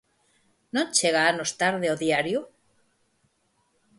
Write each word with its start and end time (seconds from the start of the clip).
Non 0.75 0.87
chega 0.97 1.21
anos 1.31 1.51
tarde 1.61 1.87
o 1.93 1.99
diario? 2.03 2.39